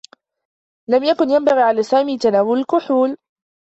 لم 0.89 1.03
يكن 1.03 1.29
ينبغي 1.29 1.61
على 1.61 1.83
سامي 1.83 2.17
تناول 2.17 2.59
الكحول. 2.59 3.17